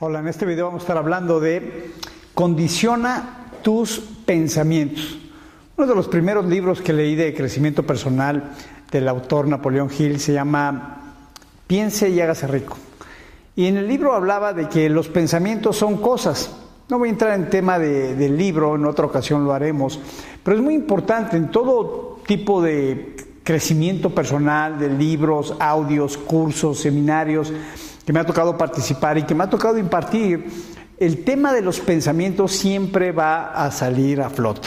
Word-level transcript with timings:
Hola, 0.00 0.20
en 0.20 0.28
este 0.28 0.46
video 0.46 0.66
vamos 0.66 0.82
a 0.82 0.84
estar 0.84 0.96
hablando 0.96 1.40
de 1.40 1.90
condiciona 2.32 3.50
tus 3.62 3.98
pensamientos. 4.24 5.18
Uno 5.76 5.88
de 5.88 5.94
los 5.96 6.06
primeros 6.06 6.44
libros 6.44 6.80
que 6.80 6.92
leí 6.92 7.16
de 7.16 7.34
crecimiento 7.34 7.82
personal 7.82 8.52
del 8.92 9.08
autor 9.08 9.48
Napoleón 9.48 9.90
Hill 9.90 10.20
se 10.20 10.34
llama 10.34 11.16
Piense 11.66 12.10
y 12.10 12.20
hágase 12.20 12.46
rico. 12.46 12.76
Y 13.56 13.66
en 13.66 13.76
el 13.76 13.88
libro 13.88 14.12
hablaba 14.14 14.52
de 14.52 14.68
que 14.68 14.88
los 14.88 15.08
pensamientos 15.08 15.76
son 15.76 15.96
cosas. 15.96 16.56
No 16.88 17.00
voy 17.00 17.08
a 17.08 17.12
entrar 17.12 17.34
en 17.34 17.50
tema 17.50 17.80
del 17.80 18.36
libro, 18.36 18.76
en 18.76 18.86
otra 18.86 19.04
ocasión 19.04 19.42
lo 19.42 19.52
haremos, 19.52 19.98
pero 20.44 20.56
es 20.56 20.62
muy 20.62 20.74
importante 20.74 21.36
en 21.36 21.50
todo 21.50 22.20
tipo 22.24 22.62
de 22.62 23.16
crecimiento 23.42 24.14
personal, 24.14 24.78
de 24.78 24.90
libros, 24.90 25.56
audios, 25.58 26.16
cursos, 26.18 26.78
seminarios, 26.78 27.52
que 28.08 28.12
me 28.14 28.20
ha 28.20 28.24
tocado 28.24 28.56
participar 28.56 29.18
y 29.18 29.24
que 29.24 29.34
me 29.34 29.44
ha 29.44 29.50
tocado 29.50 29.76
impartir, 29.76 30.50
el 30.98 31.24
tema 31.24 31.52
de 31.52 31.60
los 31.60 31.78
pensamientos 31.78 32.52
siempre 32.52 33.12
va 33.12 33.52
a 33.52 33.70
salir 33.70 34.22
a 34.22 34.30
flote. 34.30 34.66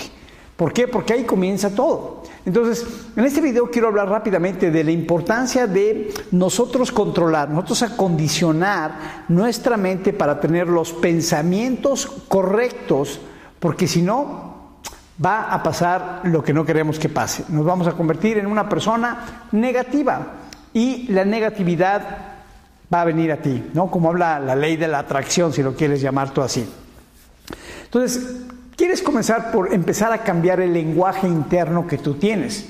¿Por 0.56 0.72
qué? 0.72 0.88
Porque 0.88 1.14
ahí 1.14 1.24
comienza 1.24 1.74
todo. 1.74 2.22
Entonces, 2.46 2.86
en 3.16 3.26
este 3.26 3.42
video 3.42 3.72
quiero 3.72 3.88
hablar 3.88 4.10
rápidamente 4.10 4.70
de 4.70 4.84
la 4.84 4.92
importancia 4.92 5.66
de 5.66 6.14
nosotros 6.30 6.92
controlar, 6.92 7.50
nosotros 7.50 7.82
acondicionar 7.82 9.26
nuestra 9.28 9.76
mente 9.76 10.14
para 10.14 10.40
tener 10.40 10.68
los 10.68 10.94
pensamientos 10.94 12.06
correctos, 12.28 13.20
porque 13.60 13.88
si 13.88 14.04
no, 14.04 14.78
va 15.26 15.52
a 15.52 15.64
pasar 15.64 16.22
lo 16.26 16.44
que 16.44 16.54
no 16.54 16.64
queremos 16.64 17.00
que 17.00 17.10
pase. 17.10 17.46
Nos 17.50 17.66
vamos 17.66 17.88
a 17.88 17.94
convertir 17.94 18.38
en 18.38 18.46
una 18.46 18.70
persona 18.70 19.48
negativa 19.52 20.28
y 20.76 21.12
la 21.12 21.26
negatividad 21.26 22.31
va 22.94 23.02
a 23.02 23.06
venir 23.06 23.32
a 23.32 23.38
ti, 23.38 23.70
¿no? 23.74 23.90
Como 23.90 24.10
habla 24.10 24.40
la 24.40 24.56
ley 24.56 24.76
de 24.76 24.88
la 24.88 25.00
atracción, 25.00 25.54
si 25.54 25.64
lo 25.64 25.76
quieres 25.76 26.02
llamar 26.02 26.32
tú 26.32 26.42
así. 26.42 26.68
Entonces, 27.86 28.42
quieres 28.76 29.02
comenzar 29.02 29.52
por 29.52 29.74
empezar 29.74 30.12
a 30.12 30.24
cambiar 30.24 30.60
el 30.60 30.74
lenguaje 30.74 31.28
interno 31.28 31.88
que 31.88 31.98
tú 31.98 32.16
tienes. 32.16 32.66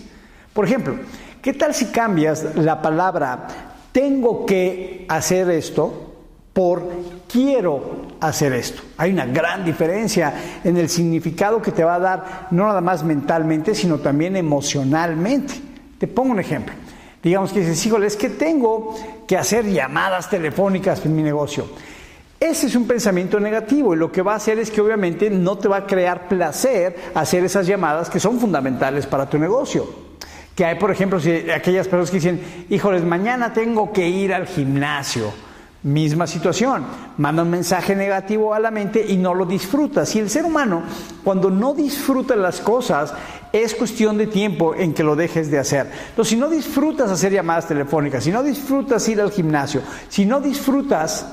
Por 0.53 0.65
ejemplo, 0.65 0.95
¿qué 1.41 1.53
tal 1.53 1.73
si 1.73 1.85
cambias 1.85 2.55
la 2.55 2.81
palabra 2.81 3.47
tengo 3.91 4.45
que 4.45 5.05
hacer 5.09 5.49
esto 5.49 6.13
por 6.53 6.87
quiero 7.31 8.07
hacer 8.19 8.53
esto? 8.53 8.83
Hay 8.97 9.11
una 9.11 9.25
gran 9.25 9.65
diferencia 9.65 10.33
en 10.63 10.77
el 10.77 10.89
significado 10.89 11.61
que 11.61 11.71
te 11.71 11.83
va 11.83 11.95
a 11.95 11.99
dar, 11.99 12.47
no 12.51 12.67
nada 12.67 12.81
más 12.81 13.03
mentalmente, 13.03 13.73
sino 13.73 13.99
también 13.99 14.35
emocionalmente. 14.35 15.53
Te 15.97 16.07
pongo 16.07 16.31
un 16.31 16.39
ejemplo. 16.39 16.75
Digamos 17.23 17.53
que 17.53 17.59
dices, 17.59 17.85
híjole, 17.85 18.07
es 18.07 18.17
que 18.17 18.29
tengo 18.29 18.95
que 19.31 19.37
hacer 19.37 19.65
llamadas 19.65 20.29
telefónicas 20.29 21.05
en 21.05 21.15
mi 21.15 21.23
negocio. 21.23 21.65
Ese 22.37 22.67
es 22.67 22.75
un 22.75 22.85
pensamiento 22.85 23.39
negativo 23.39 23.93
y 23.93 23.97
lo 23.97 24.11
que 24.11 24.21
va 24.21 24.33
a 24.33 24.35
hacer 24.35 24.59
es 24.59 24.69
que 24.69 24.81
obviamente 24.81 25.29
no 25.29 25.57
te 25.57 25.69
va 25.69 25.77
a 25.77 25.87
crear 25.87 26.27
placer 26.27 26.97
hacer 27.15 27.45
esas 27.45 27.65
llamadas 27.65 28.09
que 28.09 28.19
son 28.19 28.41
fundamentales 28.41 29.05
para 29.07 29.29
tu 29.29 29.39
negocio. 29.39 29.87
Que 30.53 30.65
hay, 30.65 30.75
por 30.75 30.91
ejemplo, 30.91 31.17
si 31.17 31.49
aquellas 31.49 31.87
personas 31.87 32.11
que 32.11 32.17
dicen, 32.17 32.65
híjoles, 32.69 33.05
mañana 33.05 33.53
tengo 33.53 33.93
que 33.93 34.05
ir 34.05 34.33
al 34.33 34.47
gimnasio 34.47 35.31
Misma 35.83 36.27
situación, 36.27 36.85
manda 37.17 37.41
un 37.41 37.49
mensaje 37.49 37.95
negativo 37.95 38.53
a 38.53 38.59
la 38.59 38.69
mente 38.69 39.03
y 39.07 39.17
no 39.17 39.33
lo 39.33 39.47
disfruta. 39.47 40.05
Si 40.05 40.19
el 40.19 40.29
ser 40.29 40.45
humano, 40.45 40.83
cuando 41.23 41.49
no 41.49 41.73
disfruta 41.73 42.35
las 42.35 42.59
cosas, 42.59 43.15
es 43.51 43.73
cuestión 43.73 44.15
de 44.15 44.27
tiempo 44.27 44.75
en 44.75 44.93
que 44.93 45.03
lo 45.03 45.15
dejes 45.15 45.49
de 45.49 45.57
hacer. 45.57 45.89
Entonces, 46.09 46.29
si 46.29 46.35
no 46.37 46.49
disfrutas 46.49 47.09
hacer 47.09 47.33
llamadas 47.33 47.67
telefónicas, 47.67 48.23
si 48.23 48.31
no 48.31 48.43
disfrutas 48.43 49.09
ir 49.09 49.19
al 49.19 49.31
gimnasio, 49.31 49.81
si 50.07 50.23
no 50.23 50.39
disfrutas, 50.39 51.25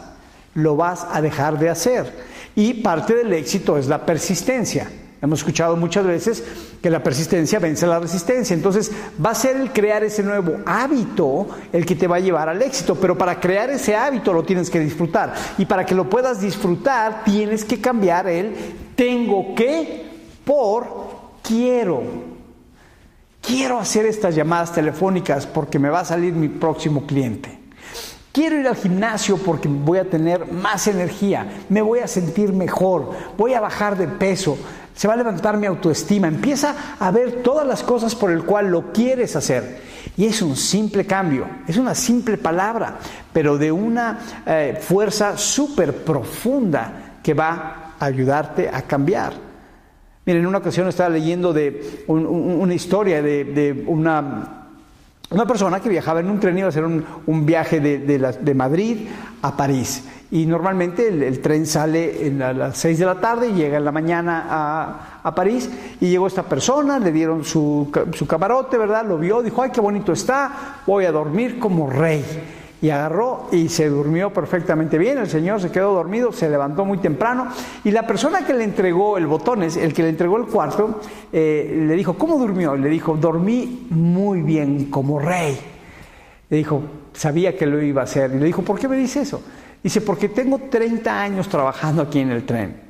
lo 0.55 0.77
vas 0.77 1.07
a 1.13 1.21
dejar 1.21 1.59
de 1.59 1.69
hacer. 1.69 2.11
Y 2.57 2.75
parte 2.75 3.15
del 3.15 3.35
éxito 3.35 3.77
es 3.77 3.87
la 3.87 4.07
persistencia. 4.07 4.89
Hemos 5.21 5.41
escuchado 5.41 5.77
muchas 5.77 6.07
veces 6.07 6.45
que 6.81 6.91
la 6.91 7.03
persistencia 7.03 7.59
vence 7.59 7.87
la 7.87 7.99
resistencia. 7.99 8.55
Entonces 8.55 8.93
va 9.25 9.31
a 9.31 9.35
ser 9.35 9.57
el 9.57 9.73
crear 9.73 10.05
ese 10.05 10.23
nuevo 10.23 10.59
hábito 10.65 11.49
el 11.73 11.85
que 11.85 11.97
te 11.97 12.07
va 12.07 12.17
a 12.17 12.21
llevar 12.21 12.49
al 12.49 12.63
éxito. 12.63 12.95
Pero 12.95 13.19
para 13.19 13.41
crear 13.41 13.69
ese 13.71 13.97
hábito 13.97 14.33
lo 14.33 14.45
tienes 14.45 14.71
que 14.71 14.79
disfrutar. 14.79 15.35
Y 15.59 15.67
para 15.67 15.85
que 15.85 15.95
lo 15.95 16.09
puedas 16.09 16.41
disfrutar 16.41 17.25
tienes 17.25 17.65
que 17.65 17.81
cambiar 17.81 18.29
el 18.29 18.55
tengo 18.95 19.55
que 19.57 20.07
por 20.45 20.87
quiero. 21.43 22.03
Quiero 23.41 23.79
hacer 23.79 24.07
estas 24.07 24.35
llamadas 24.35 24.73
telefónicas 24.73 25.47
porque 25.47 25.79
me 25.79 25.89
va 25.89 26.01
a 26.01 26.05
salir 26.05 26.33
mi 26.35 26.49
próximo 26.49 27.07
cliente. 27.07 27.59
Quiero 28.33 28.61
ir 28.61 28.69
al 28.69 28.77
gimnasio 28.77 29.39
porque 29.39 29.69
voy 29.69 29.99
a 29.99 30.09
tener 30.09 30.53
más 30.53 30.87
energía, 30.87 31.65
me 31.69 31.81
voy 31.81 32.01
a 32.01 32.07
sentir 32.07 32.53
mejor, 32.53 33.11
voy 33.37 33.55
a 33.55 33.61
bajar 33.61 33.97
de 33.97 34.07
peso, 34.07 34.59
se 34.99 35.07
va 35.07 35.15
a 35.15 35.17
levantar 35.17 35.57
mi 35.57 35.67
autoestima, 35.67 36.27
empieza 36.27 36.97
a 36.99 37.13
ver 37.13 37.41
todas 37.41 37.65
las 37.65 37.85
cosas 37.85 38.17
por 38.17 38.33
el 38.33 38.43
cual 38.43 38.67
lo 38.67 38.93
quieres 38.93 39.37
hacer. 39.37 39.79
Y 40.17 40.27
es 40.27 40.43
un 40.43 40.57
simple 40.57 41.07
cambio, 41.07 41.47
es 41.69 41.77
una 41.77 41.95
simple 41.95 42.37
palabra, 42.37 42.99
pero 43.33 43.57
de 43.57 43.71
una 43.71 44.19
eh, 44.45 44.77
fuerza 44.83 45.39
súper 45.39 46.03
profunda 46.03 47.21
que 47.23 47.33
va 47.33 47.95
a 47.97 48.05
ayudarte 48.07 48.69
a 48.69 48.83
cambiar. 48.83 49.35
Miren, 50.27 50.43
en 50.43 50.49
una 50.49 50.59
ocasión 50.59 50.89
estaba 50.89 51.11
leyendo 51.11 51.53
de 51.53 52.05
una 52.09 52.75
historia 52.75 53.23
de, 53.23 53.85
una, 53.87 54.58
una, 55.31 55.47
persona 55.47 55.81
que 55.81 55.89
viajaba 55.89 56.21
en 56.21 56.31
un 56.31 56.41
tren, 56.41 56.59
iba 56.59 56.67
a 56.67 56.71
hacer 56.71 56.85
un, 56.85 57.47
viaje 57.47 57.81
de, 57.81 57.99
de 57.99 58.55
Madrid 58.55 59.09
a 59.43 59.57
París. 59.57 60.05
Y 60.31 60.45
normalmente 60.45 61.09
el, 61.09 61.41
tren 61.41 61.67
sale 61.67 62.37
a 62.43 62.53
las 62.53 62.77
6 62.77 62.99
de 62.99 63.07
la 63.07 63.15
tarde 63.15 63.49
y 63.49 63.55
llega 63.55 63.79
en 63.79 63.85
la 63.85 63.93
mañana 63.93 64.47
a, 64.49 65.21
a 65.23 65.35
París. 65.35 65.71
Y 66.01 66.11
llegó 66.11 66.27
esta 66.27 66.43
persona, 66.43 66.99
le 66.99 67.13
dieron 67.13 67.45
su, 67.45 67.91
su, 68.13 68.27
camarote, 68.27 68.77
¿verdad? 68.77 69.07
Lo 69.07 69.17
vio, 69.17 69.43
dijo, 69.43 69.63
ay, 69.63 69.71
qué 69.71 69.81
bonito 69.81 70.13
está, 70.13 70.83
voy 70.87 71.07
a 71.07 71.13
dormir 71.13 71.59
como 71.59 71.89
rey. 71.89 72.23
Y 72.81 72.91
agarró 72.91 73.49
y 73.51 73.69
se 73.69 73.89
durmió 73.89 74.33
perfectamente 74.33 74.99
bien. 74.99 75.19
El 75.19 75.29
señor 75.29 75.61
se 75.61 75.71
quedó 75.71 75.95
dormido, 75.95 76.33
se 76.33 76.49
levantó 76.49 76.85
muy 76.85 76.99
temprano. 76.99 77.49
Y 77.85 77.91
la 77.91 78.07
persona 78.07 78.47
que 78.47 78.55
le 78.55 78.65
entregó 78.65 79.19
el 79.19 79.27
botones, 79.27 79.77
el 79.77 79.93
que 79.93 80.03
le 80.03 80.11
entregó 80.11 80.37
el 80.37 80.47
cuarto, 80.47 81.01
eh, 81.33 81.85
le 81.87 81.95
dijo, 81.95 82.15
¿cómo 82.15 82.39
durmió? 82.39 82.77
Le 82.77 82.89
dijo, 82.89 83.17
dormí 83.17 83.87
muy 83.91 84.43
bien 84.43 84.91
como 84.91 85.19
rey. 85.19 85.59
Le 86.49 86.57
dijo, 86.57 86.83
sabía 87.13 87.57
que 87.57 87.67
lo 87.67 87.83
iba 87.83 88.03
a 88.03 88.05
hacer. 88.05 88.31
Y 88.35 88.39
le 88.39 88.47
dijo, 88.47 88.63
¿por 88.63 88.79
qué 88.79 88.87
me 88.87 88.97
dice 88.97 89.23
eso? 89.23 89.43
Dice, 89.83 90.01
porque 90.01 90.29
tengo 90.29 90.59
30 90.71 91.21
años 91.21 91.49
trabajando 91.49 92.03
aquí 92.03 92.21
en 92.21 92.31
el 92.31 92.45
tren. 92.45 92.88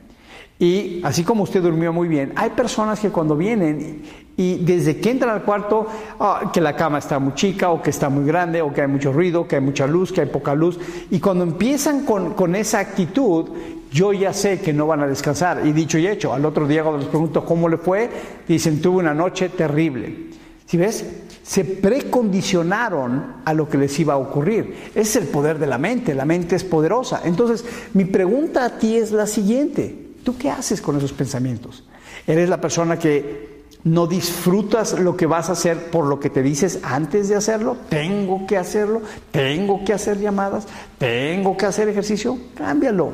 Y 0.59 1.01
así 1.05 1.23
como 1.23 1.45
usted 1.45 1.63
durmió 1.63 1.93
muy 1.93 2.09
bien, 2.09 2.33
hay 2.35 2.51
personas 2.51 2.99
que 2.99 3.11
cuando 3.11 3.37
vienen 3.37 4.03
y 4.37 4.57
desde 4.57 4.99
que 4.99 5.11
entran 5.11 5.35
al 5.35 5.43
cuarto, 5.43 5.87
ah, 6.19 6.51
que 6.53 6.61
la 6.61 6.75
cama 6.75 6.99
está 6.99 7.19
muy 7.19 7.35
chica 7.35 7.71
o 7.71 7.81
que 7.83 7.91
está 7.91 8.09
muy 8.09 8.25
grande 8.25 8.63
o 8.63 8.73
que 8.73 8.83
hay 8.83 8.89
mucho 8.89 9.13
ruido, 9.13 9.47
que 9.47 9.57
hay 9.57 9.63
mucha 9.63 9.87
luz, 9.87 10.13
que 10.13 10.21
hay 10.21 10.27
poca 10.29 10.55
luz, 10.55 10.79
y 11.11 11.21
cuando 11.21 11.45
empiezan 11.45 12.05
con, 12.05 12.35
con 12.35 12.57
esa 12.57 12.81
actitud, 12.81 13.51
yo 13.93 14.13
ya 14.13 14.33
sé 14.33 14.61
que 14.61 14.73
no 14.73 14.87
van 14.87 15.01
a 15.01 15.07
descansar. 15.07 15.65
Y 15.65 15.73
dicho 15.73 15.99
y 15.99 16.07
hecho, 16.07 16.33
al 16.33 16.45
otro 16.45 16.67
día 16.67 16.83
cuando 16.83 17.01
les 17.01 17.09
pregunto 17.09 17.45
cómo 17.45 17.69
le 17.69 17.79
fue, 17.79 18.11
dicen, 18.47 18.83
tuve 18.83 18.99
una 18.99 19.15
noche 19.15 19.49
terrible. 19.49 20.29
¿Sí 20.67 20.77
ves? 20.77 21.05
Se 21.43 21.65
precondicionaron 21.65 23.37
a 23.45 23.55
lo 23.55 23.69
que 23.69 23.79
les 23.79 23.99
iba 23.99 24.15
a 24.15 24.19
ocurrir. 24.19 24.91
Es 24.95 25.17
el 25.17 25.27
poder 25.29 25.59
de 25.59 25.67
la 25.67 25.79
mente, 25.79 26.15
la 26.15 26.27
mente 26.27 26.57
es 26.57 26.65
poderosa. 26.65 27.23
Entonces, 27.25 27.65
mi 27.95 28.05
pregunta 28.05 28.65
a 28.65 28.79
ti 28.79 28.97
es 28.97 29.13
la 29.13 29.27
siguiente. 29.27 30.08
¿Tú 30.29 30.37
qué 30.37 30.51
haces 30.51 30.83
con 30.83 30.95
esos 30.99 31.15
pensamientos? 31.15 31.85
¿Eres 32.27 32.51
la 32.51 32.61
persona 32.61 32.99
que 32.99 33.63
no 33.85 34.07
disfrutas 34.07 35.01
lo 35.01 35.17
que 35.17 35.25
vas 35.25 35.49
a 35.49 35.53
hacer 35.53 35.91
por 35.91 36.05
lo 36.05 36.21
que 36.21 36.29
te 36.29 36.43
dices 36.43 36.81
antes 36.83 37.31
de 37.31 37.37
hacerlo? 37.37 37.79
Tengo 37.89 38.47
que 38.47 38.59
hacerlo, 38.59 39.01
tengo 39.31 39.83
que 39.87 39.95
hacer 39.95 40.21
llamadas, 40.21 40.67
tengo 40.99 41.57
que 41.57 41.65
hacer 41.65 41.89
ejercicio. 41.89 42.37
Cámbialo, 42.55 43.11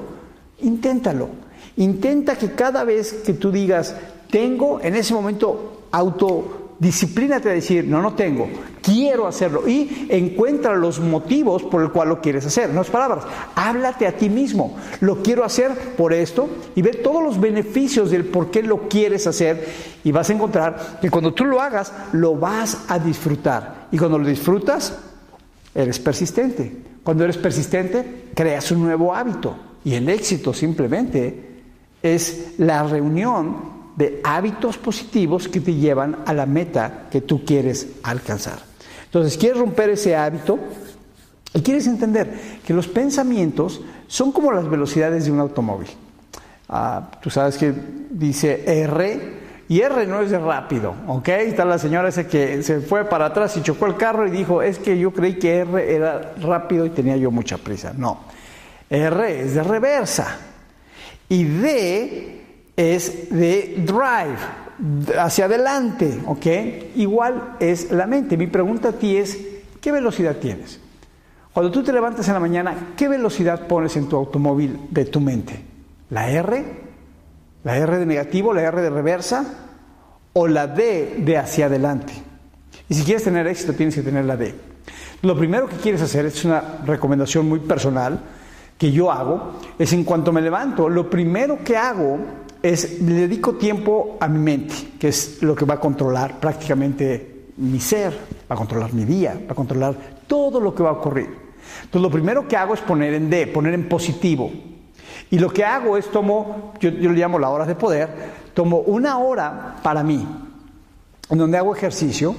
inténtalo. 0.63 1.29
Intenta 1.77 2.35
que 2.35 2.51
cada 2.51 2.83
vez 2.83 3.13
que 3.25 3.35
tú 3.35 3.53
digas, 3.53 3.95
tengo, 4.29 4.81
en 4.81 4.97
ese 4.97 5.15
momento 5.15 5.85
auto 5.93 6.64
disciplínate 6.79 7.49
a 7.49 7.53
decir, 7.53 7.85
no, 7.85 8.03
no 8.03 8.15
tengo, 8.15 8.49
quiero 8.83 9.27
hacerlo. 9.27 9.69
Y 9.69 10.07
encuentra 10.11 10.77
los 10.77 11.01
motivos 11.01 11.63
por 11.63 11.83
el 11.83 11.91
cual 11.91 12.09
lo 12.09 12.21
quieres 12.21 12.47
hacer. 12.47 12.71
No 12.71 12.83
es 12.83 12.91
palabras, 12.91 13.25
háblate 13.55 14.07
a 14.07 14.17
ti 14.17 14.29
mismo. 14.29 14.77
Lo 15.01 15.23
quiero 15.23 15.45
hacer 15.45 15.73
por 15.97 16.13
esto 16.13 16.49
y 16.75 16.83
ve 16.83 16.93
todos 16.93 17.23
los 17.23 17.41
beneficios 17.41 18.11
del 18.11 18.25
por 18.25 18.51
qué 18.51 18.63
lo 18.63 18.89
quieres 18.89 19.27
hacer. 19.27 19.67
Y 20.05 20.13
vas 20.13 20.31
a 20.31 20.35
encontrar 20.35 20.99
que 21.01 21.11
cuando 21.11 21.33
tú 21.33 21.45
lo 21.45 21.61
hagas, 21.61 21.93
lo 22.13 22.37
vas 22.37 22.85
a 22.89 22.99
disfrutar. 22.99 23.87
Y 23.91 23.99
cuando 23.99 24.19
lo 24.19 24.27
disfrutas, 24.27 24.99
eres 25.75 25.99
persistente. 25.99 26.73
Cuando 27.03 27.25
eres 27.25 27.37
persistente, 27.37 28.31
creas 28.35 28.71
un 28.71 28.83
nuevo 28.83 29.15
hábito. 29.15 29.57
Y 29.85 29.95
el 29.95 30.09
éxito 30.09 30.55
simplemente 30.55 31.55
es 32.03 32.55
la 32.59 32.83
reunión 32.83 33.74
de 33.97 34.21
hábitos 34.25 34.79
positivos 34.79 35.49
que 35.49 35.61
te 35.61 35.75
llevan 35.75 36.19
a 36.27 36.33
la 36.33 36.47
meta 36.47 37.07
que 37.11 37.21
tú 37.21 37.45
quieres 37.45 37.89
alcanzar. 38.03 38.59
Entonces, 39.05 39.39
¿quieres 39.39 39.59
romper 39.59 39.91
ese 39.91 40.17
hábito? 40.17 40.59
Y 41.55 41.63
quieres 41.63 41.87
entender 41.87 42.59
que 42.67 42.75
los 42.75 42.89
pensamientos 42.89 43.81
son 44.09 44.33
como 44.33 44.53
las 44.53 44.69
velocidades 44.69 45.25
de 45.25 45.31
un 45.31 45.39
automóvil. 45.39 45.89
Ah, 46.69 47.11
tú 47.21 47.31
sabes 47.31 47.57
que 47.57 47.73
dice 48.11 48.65
R 48.67 49.45
y 49.69 49.81
R 49.81 50.07
no 50.07 50.21
es 50.21 50.31
de 50.31 50.39
rápido, 50.39 50.95
¿ok? 51.07 51.29
Está 51.29 51.65
la 51.65 51.79
señora 51.79 52.09
esa 52.09 52.27
que 52.27 52.63
se 52.63 52.81
fue 52.81 53.05
para 53.05 53.27
atrás 53.27 53.57
y 53.57 53.63
chocó 53.63 53.87
el 53.87 53.97
carro 53.97 54.27
y 54.27 54.31
dijo, 54.31 54.63
es 54.63 54.79
que 54.79 54.99
yo 54.99 55.13
creí 55.13 55.39
que 55.39 55.59
R 55.59 55.95
era 55.95 56.35
rápido 56.41 56.85
y 56.85 56.91
tenía 56.91 57.17
yo 57.17 57.31
mucha 57.31 57.57
prisa. 57.59 57.93
No, 57.97 58.19
R 58.91 59.41
es 59.41 59.55
de 59.55 59.63
reversa 59.63 60.39
y 61.29 61.45
D 61.45 62.44
es 62.77 63.31
de 63.31 63.75
drive, 63.79 65.19
hacia 65.19 65.45
adelante, 65.45 66.21
¿ok? 66.27 66.47
Igual 66.97 67.57
es 67.61 67.91
la 67.91 68.07
mente. 68.07 68.37
Mi 68.37 68.47
pregunta 68.47 68.91
a 68.91 68.93
ti 68.93 69.17
es, 69.17 69.39
¿qué 69.81 69.93
velocidad 69.93 70.37
tienes? 70.37 70.81
Cuando 71.53 71.71
tú 71.71 71.83
te 71.85 71.93
levantas 71.93 72.27
en 72.27 72.35
la 72.35 72.41
mañana, 72.41 72.75
¿qué 72.97 73.07
velocidad 73.09 73.69
pones 73.69 73.97
en 73.97 74.09
tu 74.09 74.17
automóvil 74.17 74.89
de 74.91 75.05
tu 75.05 75.21
mente? 75.21 75.63
¿La 76.11 76.29
R? 76.29 76.65
¿La 77.63 77.77
R 77.77 77.99
de 77.99 78.07
negativo? 78.07 78.53
¿La 78.53 78.63
R 78.63 78.83
de 78.83 78.91
reversa? 78.91 79.45
¿O 80.33 80.49
la 80.49 80.67
D 80.67 81.17
de 81.19 81.39
hacia 81.39 81.67
adelante? 81.67 82.13
Y 82.89 82.95
si 82.95 83.05
quieres 83.05 83.23
tener 83.23 83.47
éxito, 83.47 83.73
tienes 83.73 83.95
que 83.95 84.03
tener 84.03 84.25
la 84.25 84.37
D. 84.37 84.53
Lo 85.23 85.39
primero 85.39 85.69
que 85.69 85.77
quieres 85.77 86.03
hacer, 86.03 86.27
es 86.27 86.45
una 86.45 86.81
recomendación 86.85 87.49
muy 87.49 87.61
personal 87.61 88.21
que 88.77 88.91
yo 88.91 89.13
hago, 89.13 89.61
es 89.79 89.93
en 89.93 90.03
cuanto 90.03 90.33
me 90.33 90.43
levanto, 90.43 90.89
lo 90.89 91.09
primero 91.09 91.63
que 91.65 91.77
hago 91.77 92.19
es 92.65 93.03
le 93.03 93.15
dedico 93.15 93.57
tiempo 93.57 94.17
a 94.19 94.27
mi 94.27 94.39
mente, 94.39 94.75
que 94.99 95.09
es 95.09 95.43
lo 95.43 95.55
que 95.55 95.67
va 95.67 95.75
a 95.75 95.81
controlar 95.81 96.41
prácticamente 96.41 97.51
mi 97.59 97.79
ser, 97.79 98.11
va 98.51 98.55
a 98.55 98.57
controlar 98.57 98.95
mi 98.95 99.05
día, 99.05 99.39
va 99.47 99.53
a 99.53 99.55
controlar 99.55 99.95
todo 100.27 100.61
lo 100.61 100.75
que 100.75 100.83
va 100.83 100.89
a 100.89 100.93
ocurrir. 100.95 101.29
Entonces 101.83 102.01
lo 102.01 102.11
primero 102.11 102.49
que 102.49 102.57
hago 102.57 102.73
es 102.73 102.81
poner 102.81 103.13
en 103.13 103.29
D, 103.29 103.49
poner 103.49 103.75
en 103.75 103.87
positivo. 103.87 104.51
Y 105.31 105.39
lo 105.39 105.51
que 105.51 105.63
hago 105.63 105.99
es 105.99 106.11
tomo, 106.11 106.73
yo, 106.81 106.89
yo 106.89 107.11
le 107.11 107.19
llamo 107.19 107.39
la 107.39 107.51
hora 107.51 107.67
de 107.67 107.75
poder, 107.75 108.09
tomo 108.55 108.79
una 108.79 109.19
hora 109.19 109.77
para 109.83 110.03
mí, 110.03 110.27
en 111.29 111.39
donde 111.39 111.59
hago 111.59 111.77
ejercicio, 111.77 112.35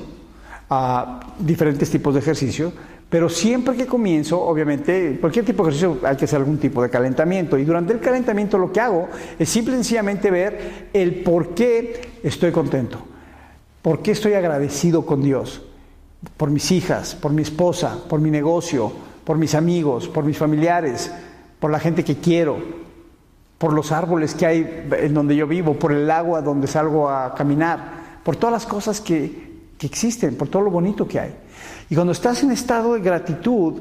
uh, 0.71 1.19
diferentes 1.37 1.87
tipos 1.91 2.15
de 2.15 2.19
ejercicio, 2.21 2.73
pero 3.09 3.29
siempre 3.29 3.75
que 3.75 3.85
comienzo, 3.85 4.41
obviamente, 4.41 5.17
cualquier 5.21 5.45
tipo 5.45 5.63
de 5.63 5.69
ejercicio 5.69 5.99
hay 6.07 6.17
que 6.17 6.25
hacer 6.25 6.39
algún 6.39 6.57
tipo 6.57 6.81
de 6.81 6.89
calentamiento. 6.89 7.57
Y 7.57 7.63
durante 7.63 7.93
el 7.93 7.99
calentamiento 7.99 8.57
lo 8.57 8.71
que 8.71 8.79
hago 8.79 9.07
es 9.37 9.47
simple 9.47 9.73
y 9.73 9.77
sencillamente 9.77 10.31
ver 10.31 10.89
el 10.91 11.23
por 11.23 11.53
qué 11.53 12.01
estoy 12.23 12.51
contento, 12.51 12.99
por 13.81 14.01
qué 14.01 14.11
estoy 14.11 14.33
agradecido 14.33 15.05
con 15.05 15.21
Dios, 15.21 15.61
por 16.35 16.49
mis 16.49 16.71
hijas, 16.71 17.15
por 17.15 17.31
mi 17.31 17.43
esposa, 17.43 17.99
por 18.09 18.19
mi 18.19 18.31
negocio, 18.31 18.91
por 19.23 19.37
mis 19.37 19.53
amigos, 19.53 20.07
por 20.07 20.23
mis 20.23 20.37
familiares, 20.37 21.11
por 21.59 21.71
la 21.71 21.79
gente 21.79 22.03
que 22.03 22.17
quiero, 22.17 22.57
por 23.59 23.71
los 23.71 23.91
árboles 23.91 24.33
que 24.33 24.45
hay 24.45 24.87
en 24.99 25.13
donde 25.13 25.35
yo 25.35 25.47
vivo, 25.47 25.75
por 25.75 25.91
el 25.91 26.09
agua 26.09 26.41
donde 26.41 26.67
salgo 26.67 27.09
a 27.09 27.35
caminar, 27.35 28.19
por 28.23 28.35
todas 28.35 28.53
las 28.53 28.65
cosas 28.65 28.99
que, 28.99 29.44
existen, 29.81 30.35
por 30.35 30.47
todo 30.47 30.63
lo 30.63 30.71
bonito 30.71 31.07
que 31.07 31.19
hay. 31.19 31.35
Y 31.89 31.95
cuando 31.95 32.13
estás 32.13 32.43
en 32.43 32.51
estado 32.51 32.93
de 32.93 33.01
gratitud, 33.01 33.73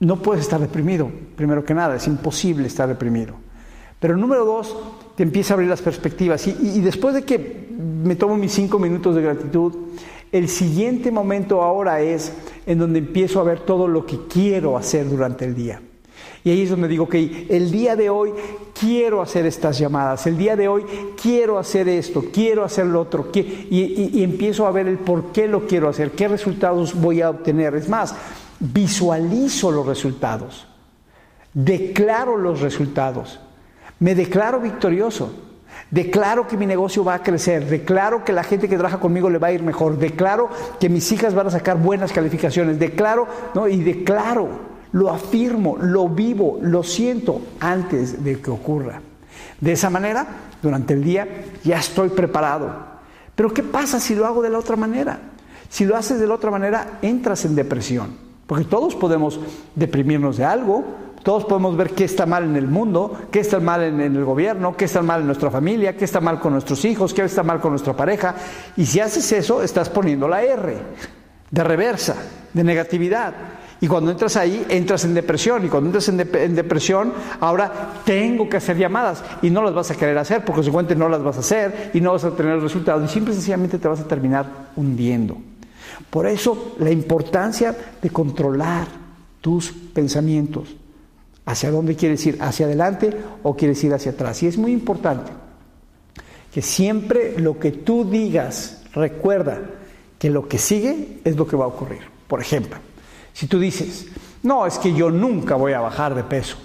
no 0.00 0.16
puedes 0.22 0.44
estar 0.44 0.60
deprimido, 0.60 1.10
primero 1.36 1.64
que 1.64 1.74
nada, 1.74 1.96
es 1.96 2.06
imposible 2.06 2.66
estar 2.66 2.88
deprimido. 2.88 3.34
Pero 3.98 4.16
número 4.16 4.44
dos, 4.44 4.76
te 5.14 5.22
empieza 5.22 5.52
a 5.52 5.54
abrir 5.54 5.68
las 5.68 5.82
perspectivas. 5.82 6.46
Y, 6.46 6.56
y, 6.62 6.80
después 6.80 7.14
de 7.14 7.22
que 7.22 7.68
me 7.70 8.16
tomo 8.16 8.36
mis 8.36 8.52
cinco 8.52 8.78
minutos 8.78 9.14
de 9.14 9.22
gratitud, 9.22 9.74
el 10.32 10.48
siguiente 10.48 11.10
momento 11.10 11.62
ahora 11.62 12.00
es 12.00 12.32
en 12.64 12.78
donde 12.78 13.00
empiezo 13.00 13.40
a 13.40 13.44
ver 13.44 13.60
todo 13.60 13.86
lo 13.88 14.06
que 14.06 14.26
quiero 14.26 14.78
hacer 14.78 15.08
durante 15.08 15.44
el 15.44 15.54
día. 15.54 15.82
Y 16.42 16.50
ahí 16.50 16.62
es 16.62 16.70
donde 16.70 16.88
digo, 16.88 17.04
ok, 17.04 17.14
el 17.48 17.70
día 17.70 17.96
de 17.96 18.08
hoy 18.08 18.32
quiero 18.78 19.20
hacer 19.20 19.44
estas 19.44 19.78
llamadas, 19.78 20.26
el 20.26 20.38
día 20.38 20.56
de 20.56 20.68
hoy 20.68 20.84
quiero 21.20 21.58
hacer 21.58 21.88
esto, 21.88 22.24
quiero 22.32 22.64
hacer 22.64 22.86
lo 22.86 23.02
otro, 23.02 23.28
y, 23.34 24.22
empiezo 24.22 24.66
a 24.66 24.70
ver 24.70 24.88
el 24.88 24.98
por 24.98 25.32
qué 25.32 25.46
lo 25.46 25.66
quiero 25.66 25.88
hacer, 25.88 26.12
qué 26.12 26.28
resultados 26.28 26.98
voy 26.98 27.20
a 27.20 27.28
obtener. 27.28 27.74
Es 27.74 27.88
más, 27.88 28.14
visualizo 28.58 29.70
los 29.70 29.86
resultados, 29.86 30.66
declaro 31.52 32.38
los 32.38 32.60
resultados, 32.60 33.40
me 33.98 34.14
declaro 34.14 34.60
victorioso. 34.60 35.30
Declaro 35.90 36.46
que 36.46 36.56
mi 36.56 36.66
negocio 36.66 37.02
va 37.02 37.14
a 37.14 37.22
crecer, 37.22 37.66
declaro 37.66 38.24
que 38.24 38.32
la 38.32 38.44
gente 38.44 38.68
que 38.68 38.76
trabaja 38.76 39.00
conmigo 39.00 39.28
le 39.28 39.38
va 39.38 39.48
a 39.48 39.52
ir 39.52 39.62
mejor, 39.62 39.98
declaro 39.98 40.48
que 40.78 40.88
mis 40.88 41.10
hijas 41.10 41.34
van 41.34 41.48
a 41.48 41.50
sacar 41.50 41.78
buenas 41.78 42.12
calificaciones, 42.12 42.78
declaro, 42.78 43.26
¿no? 43.54 43.66
Y 43.66 43.82
declaro, 43.82 44.69
lo 44.92 45.10
afirmo, 45.10 45.76
lo 45.76 46.08
vivo, 46.08 46.58
lo 46.62 46.82
siento 46.82 47.40
antes 47.60 48.22
de 48.24 48.40
que 48.40 48.50
ocurra. 48.50 49.00
De 49.60 49.72
esa 49.72 49.90
manera, 49.90 50.26
durante 50.62 50.94
el 50.94 51.04
día 51.04 51.44
ya 51.64 51.78
estoy 51.78 52.08
preparado. 52.08 52.90
Pero 53.34 53.54
¿qué 53.54 53.62
pasa 53.62 54.00
si 54.00 54.14
lo 54.14 54.26
hago 54.26 54.42
de 54.42 54.50
la 54.50 54.58
otra 54.58 54.76
manera? 54.76 55.18
Si 55.68 55.84
lo 55.84 55.96
haces 55.96 56.18
de 56.18 56.26
la 56.26 56.34
otra 56.34 56.50
manera, 56.50 56.98
entras 57.00 57.44
en 57.44 57.54
depresión, 57.54 58.16
porque 58.46 58.64
todos 58.64 58.96
podemos 58.96 59.40
deprimirnos 59.76 60.36
de 60.36 60.44
algo, 60.44 60.84
todos 61.22 61.44
podemos 61.44 61.76
ver 61.76 61.90
qué 61.90 62.04
está 62.04 62.26
mal 62.26 62.44
en 62.44 62.56
el 62.56 62.66
mundo, 62.66 63.28
qué 63.30 63.40
está 63.40 63.60
mal 63.60 63.82
en, 63.82 64.00
el 64.00 64.24
gobierno, 64.24 64.76
qué 64.76 64.86
está 64.86 65.02
mal 65.02 65.20
en 65.20 65.26
nuestra 65.26 65.50
familia, 65.50 65.96
qué 65.96 66.04
está 66.04 66.20
mal 66.20 66.40
con 66.40 66.52
nuestros 66.52 66.84
hijos, 66.84 67.12
qué 67.14 67.22
está 67.22 67.42
mal 67.42 67.60
con 67.60 67.72
nuestra 67.72 67.94
pareja. 67.94 68.34
Y 68.76 68.86
si 68.86 69.00
haces 69.00 69.30
eso, 69.32 69.62
estás 69.62 69.88
poniendo 69.90 70.26
la 70.26 70.42
R 70.42 70.78
de 71.50 71.64
reversa, 71.64 72.16
de 72.52 72.64
negatividad. 72.64 73.34
Y 73.80 73.88
cuando 73.88 74.10
entras 74.10 74.36
ahí, 74.36 74.66
entras 74.68 75.04
en 75.04 75.14
depresión. 75.14 75.64
Y 75.64 75.68
cuando 75.68 75.88
entras 75.88 76.08
en, 76.08 76.54
depresión, 76.54 77.12
ahora 77.40 77.94
tengo 78.04 78.48
que 78.48 78.58
hacer 78.58 78.76
llamadas. 78.76 79.24
Y 79.40 79.50
no 79.50 79.62
las 79.62 79.74
vas 79.74 79.90
a 79.90 79.96
querer 79.96 80.18
hacer, 80.18 80.44
porque 80.44 80.58
consecuente 80.58 80.94
no 80.94 81.08
las 81.08 81.22
vas 81.22 81.36
a 81.36 81.40
hacer 81.40 81.90
y 81.94 82.00
no 82.00 82.12
vas 82.12 82.24
a 82.24 82.30
tener 82.32 82.60
resultados. 82.60 83.08
Y 83.08 83.12
simple 83.12 83.32
y 83.32 83.36
sencillamente 83.36 83.78
te 83.78 83.88
vas 83.88 84.00
a 84.00 84.08
terminar 84.08 84.70
hundiendo. 84.76 85.38
Por 86.10 86.26
eso 86.26 86.74
la 86.78 86.90
importancia 86.90 87.74
de 88.02 88.10
controlar 88.10 88.86
tus 89.40 89.70
pensamientos. 89.70 90.76
¿Hacia 91.46 91.70
dónde 91.70 91.96
quieres 91.96 92.24
ir? 92.26 92.36
¿Hacia 92.40 92.66
adelante 92.66 93.16
o 93.42 93.56
quieres 93.56 93.82
ir 93.82 93.94
hacia 93.94 94.12
atrás? 94.12 94.42
Y 94.42 94.46
es 94.46 94.58
muy 94.58 94.72
importante 94.72 95.32
que 96.52 96.60
siempre 96.60 97.38
lo 97.38 97.58
que 97.58 97.72
tú 97.72 98.04
digas, 98.04 98.82
recuerda 98.92 99.62
que 100.18 100.30
lo 100.30 100.46
que 100.48 100.58
sigue 100.58 101.20
es 101.24 101.36
lo 101.36 101.46
que 101.46 101.56
va 101.56 101.64
a 101.64 101.68
ocurrir. 101.68 102.02
Por 102.28 102.40
ejemplo, 102.40 102.78
si 103.40 103.46
tú 103.46 103.58
dices, 103.58 104.04
no, 104.42 104.66
es 104.66 104.76
que 104.76 104.92
yo 104.92 105.10
nunca 105.10 105.54
voy 105.54 105.72
a 105.72 105.80
bajar 105.80 106.14
de 106.14 106.22
peso, 106.22 106.58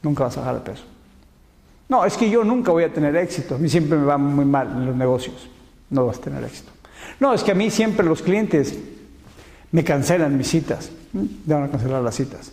nunca 0.00 0.22
vas 0.22 0.36
a 0.36 0.40
bajar 0.42 0.54
de 0.54 0.60
peso. 0.60 0.84
No, 1.88 2.04
es 2.04 2.16
que 2.16 2.30
yo 2.30 2.44
nunca 2.44 2.70
voy 2.70 2.84
a 2.84 2.92
tener 2.92 3.16
éxito, 3.16 3.56
a 3.56 3.58
mí 3.58 3.68
siempre 3.68 3.98
me 3.98 4.04
va 4.04 4.16
muy 4.16 4.44
mal 4.44 4.68
en 4.68 4.86
los 4.86 4.94
negocios, 4.94 5.50
no 5.90 6.06
vas 6.06 6.18
a 6.18 6.20
tener 6.20 6.44
éxito. 6.44 6.70
No, 7.18 7.34
es 7.34 7.42
que 7.42 7.50
a 7.50 7.54
mí 7.56 7.68
siempre 7.68 8.06
los 8.06 8.22
clientes 8.22 8.78
me 9.72 9.82
cancelan 9.82 10.38
mis 10.38 10.46
citas, 10.46 10.92
me 11.12 11.52
van 11.52 11.64
a 11.64 11.68
cancelar 11.68 12.00
las 12.00 12.14
citas. 12.14 12.52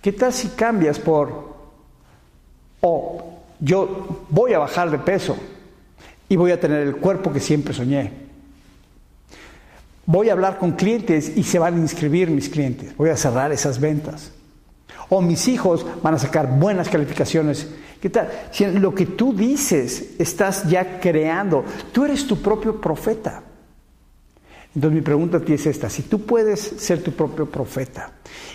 ¿Qué 0.00 0.12
tal 0.12 0.32
si 0.32 0.50
cambias 0.50 1.00
por, 1.00 1.56
o 2.82 3.40
yo 3.58 4.26
voy 4.30 4.52
a 4.52 4.60
bajar 4.60 4.92
de 4.92 5.00
peso 5.00 5.36
y 6.28 6.36
voy 6.36 6.52
a 6.52 6.60
tener 6.60 6.86
el 6.86 6.98
cuerpo 6.98 7.32
que 7.32 7.40
siempre 7.40 7.74
soñé? 7.74 8.25
Voy 10.06 10.28
a 10.28 10.32
hablar 10.32 10.58
con 10.58 10.72
clientes 10.72 11.36
y 11.36 11.42
se 11.42 11.58
van 11.58 11.74
a 11.74 11.78
inscribir 11.78 12.30
mis 12.30 12.48
clientes. 12.48 12.96
Voy 12.96 13.10
a 13.10 13.16
cerrar 13.16 13.50
esas 13.50 13.80
ventas. 13.80 14.32
O 15.08 15.20
mis 15.20 15.48
hijos 15.48 15.84
van 16.02 16.14
a 16.14 16.18
sacar 16.18 16.58
buenas 16.58 16.88
calificaciones. 16.88 17.68
¿Qué 18.00 18.08
tal? 18.08 18.30
Lo 18.74 18.94
que 18.94 19.06
tú 19.06 19.34
dices 19.34 20.14
estás 20.18 20.68
ya 20.68 21.00
creando, 21.00 21.64
tú 21.92 22.04
eres 22.04 22.26
tu 22.26 22.40
propio 22.40 22.80
profeta. 22.80 23.42
Entonces 24.74 24.94
mi 24.94 25.02
pregunta 25.02 25.38
a 25.38 25.40
ti 25.40 25.54
es 25.54 25.66
esta, 25.66 25.88
si 25.88 26.02
tú 26.02 26.26
puedes 26.26 26.60
ser 26.60 27.02
tu 27.02 27.12
propio 27.12 27.50
profeta 27.50 28.12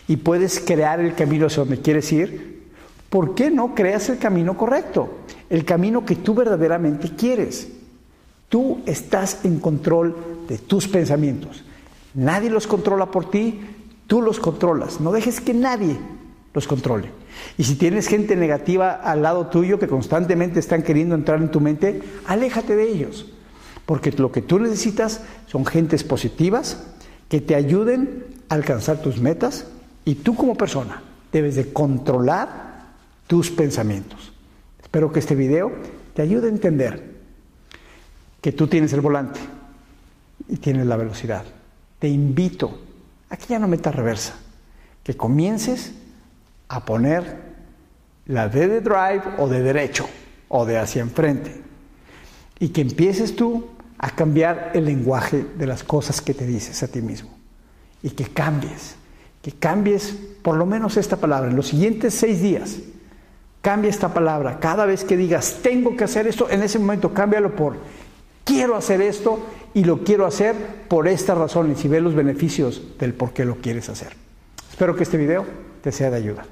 y 0.07 0.17
puedes 0.17 0.59
crear 0.59 0.99
el 0.99 1.15
camino 1.15 1.47
hacia 1.47 1.63
donde 1.63 1.81
quieres 1.81 2.11
ir, 2.11 2.69
¿por 3.09 3.33
qué 3.33 3.49
no 3.49 3.73
creas 3.73 4.07
el 4.09 4.19
camino 4.19 4.55
correcto? 4.55 5.17
El 5.49 5.65
camino 5.65 6.05
que 6.05 6.15
tú 6.17 6.35
verdaderamente 6.35 7.15
quieres. 7.15 7.67
Tú 8.51 8.81
estás 8.85 9.45
en 9.45 9.61
control 9.61 10.13
de 10.49 10.57
tus 10.57 10.89
pensamientos. 10.89 11.63
Nadie 12.13 12.49
los 12.49 12.67
controla 12.67 13.05
por 13.05 13.31
ti, 13.31 13.61
tú 14.07 14.21
los 14.21 14.41
controlas. 14.41 14.99
No 14.99 15.13
dejes 15.13 15.39
que 15.39 15.53
nadie 15.53 15.97
los 16.53 16.67
controle. 16.67 17.11
Y 17.57 17.63
si 17.63 17.75
tienes 17.75 18.09
gente 18.09 18.35
negativa 18.35 18.91
al 18.91 19.21
lado 19.21 19.47
tuyo 19.47 19.79
que 19.79 19.87
constantemente 19.87 20.59
están 20.59 20.83
queriendo 20.83 21.15
entrar 21.15 21.41
en 21.41 21.49
tu 21.49 21.61
mente, 21.61 22.03
aléjate 22.25 22.75
de 22.75 22.91
ellos. 22.91 23.31
Porque 23.85 24.11
lo 24.11 24.33
que 24.33 24.41
tú 24.41 24.59
necesitas 24.59 25.21
son 25.47 25.65
gentes 25.65 26.03
positivas 26.03 26.83
que 27.29 27.39
te 27.39 27.55
ayuden 27.55 28.25
a 28.49 28.55
alcanzar 28.55 29.01
tus 29.01 29.21
metas 29.21 29.67
y 30.03 30.15
tú 30.15 30.35
como 30.35 30.55
persona 30.55 31.01
debes 31.31 31.55
de 31.55 31.71
controlar 31.71 32.81
tus 33.27 33.49
pensamientos. 33.49 34.33
Espero 34.81 35.13
que 35.13 35.19
este 35.19 35.35
video 35.35 35.71
te 36.13 36.21
ayude 36.21 36.47
a 36.47 36.51
entender 36.51 37.10
que 38.41 38.51
tú 38.51 38.67
tienes 38.67 38.91
el 38.93 39.01
volante 39.01 39.39
y 40.49 40.57
tienes 40.57 40.85
la 40.87 40.97
velocidad. 40.97 41.43
Te 41.99 42.09
invito 42.09 42.79
Aquí 43.31 43.45
ya 43.49 43.59
no 43.59 43.67
metas 43.67 43.95
reversa. 43.95 44.35
Que 45.03 45.15
comiences 45.15 45.93
a 46.67 46.85
poner 46.85 47.51
la 48.27 48.49
D 48.49 48.67
de 48.67 48.81
drive 48.81 49.23
o 49.39 49.47
de 49.47 49.61
derecho 49.63 50.07
o 50.49 50.65
de 50.65 50.77
hacia 50.77 51.01
enfrente. 51.01 51.61
Y 52.59 52.69
que 52.69 52.81
empieces 52.81 53.35
tú 53.35 53.69
a 53.97 54.11
cambiar 54.11 54.71
el 54.75 54.85
lenguaje 54.85 55.45
de 55.57 55.65
las 55.65 55.83
cosas 55.83 56.21
que 56.21 56.33
te 56.33 56.45
dices 56.45 56.83
a 56.83 56.89
ti 56.89 57.01
mismo. 57.01 57.31
Y 58.03 58.09
que 58.11 58.25
cambies, 58.25 58.95
que 59.41 59.53
cambies 59.53 60.13
por 60.41 60.57
lo 60.57 60.65
menos 60.65 60.97
esta 60.97 61.15
palabra. 61.15 61.49
En 61.49 61.55
los 61.55 61.67
siguientes 61.67 62.13
seis 62.13 62.41
días, 62.41 62.79
cambia 63.61 63.89
esta 63.89 64.13
palabra. 64.13 64.59
Cada 64.59 64.85
vez 64.85 65.05
que 65.05 65.15
digas, 65.15 65.59
tengo 65.63 65.95
que 65.95 66.03
hacer 66.03 66.27
esto, 66.27 66.49
en 66.49 66.63
ese 66.63 66.79
momento 66.79 67.13
cámbialo 67.13 67.55
por, 67.55 67.77
quiero 68.43 68.75
hacer 68.75 69.01
esto 69.01 69.39
y 69.73 69.83
lo 69.83 70.03
quiero 70.03 70.25
hacer 70.25 70.55
por 70.87 71.07
esta 71.07 71.35
razón. 71.35 71.71
Y 71.71 71.87
ves 71.87 72.01
los 72.01 72.15
beneficios 72.15 72.81
del 72.99 73.13
por 73.13 73.33
qué 73.33 73.45
lo 73.45 73.55
quieres 73.57 73.89
hacer. 73.89 74.13
Espero 74.69 74.95
que 74.95 75.03
este 75.03 75.17
video 75.17 75.45
te 75.81 75.91
sea 75.91 76.09
de 76.09 76.17
ayuda. 76.17 76.45